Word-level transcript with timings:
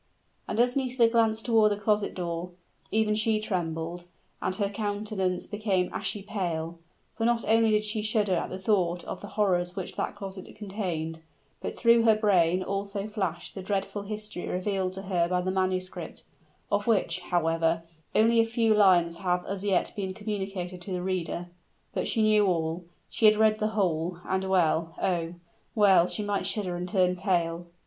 And 0.47 0.59
as 0.59 0.75
Nisida 0.75 1.07
glanced 1.07 1.45
toward 1.45 1.71
the 1.71 1.77
closet 1.77 2.15
door, 2.15 2.49
even 2.89 3.13
she 3.13 3.39
trembled, 3.39 4.05
and 4.41 4.55
her 4.55 4.67
countenance 4.67 5.45
became 5.45 5.91
ashy 5.93 6.23
pale; 6.23 6.79
for 7.13 7.23
not 7.23 7.45
only 7.47 7.69
did 7.69 7.83
she 7.83 8.01
shudder 8.01 8.33
at 8.33 8.49
the 8.49 8.57
thought 8.57 9.03
of 9.03 9.21
the 9.21 9.27
horrors 9.37 9.75
which 9.75 9.95
that 9.97 10.15
closet 10.15 10.55
contained, 10.55 11.19
but 11.61 11.77
through 11.77 12.01
her 12.01 12.15
brain 12.15 12.63
also 12.63 13.07
flashed 13.07 13.53
the 13.53 13.61
dreadful 13.61 14.01
history 14.01 14.47
revealed 14.47 14.93
to 14.93 15.03
her 15.03 15.27
by 15.29 15.39
the 15.39 15.51
manuscript 15.51 16.23
of 16.71 16.87
which, 16.87 17.19
however, 17.19 17.83
only 18.15 18.39
a 18.39 18.43
few 18.43 18.73
lines 18.73 19.17
have 19.17 19.45
as 19.45 19.63
yet 19.63 19.93
been 19.95 20.15
communicated 20.15 20.81
to 20.81 20.91
the 20.91 21.03
reader. 21.03 21.45
But 21.93 22.07
she 22.07 22.23
knew 22.23 22.47
all 22.47 22.85
she 23.07 23.27
had 23.27 23.35
read 23.35 23.59
the 23.59 23.67
whole; 23.77 24.17
and 24.27 24.45
well 24.49 24.95
oh! 24.99 25.35
well 25.75 26.09
might 26.25 26.47
she 26.47 26.53
shudder 26.55 26.75
and 26.75 26.89
turn 26.89 27.15
pale. 27.17 27.67